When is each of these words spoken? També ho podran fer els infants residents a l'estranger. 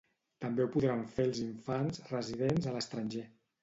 També 0.45 0.65
ho 0.65 0.71
podran 0.77 1.05
fer 1.13 1.27
els 1.31 1.43
infants 1.45 2.05
residents 2.11 2.71
a 2.75 2.79
l'estranger. 2.79 3.29